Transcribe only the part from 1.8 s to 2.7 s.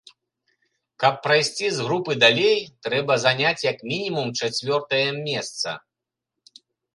групы далей,